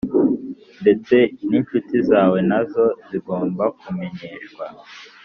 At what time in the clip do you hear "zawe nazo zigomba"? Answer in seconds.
2.09-3.63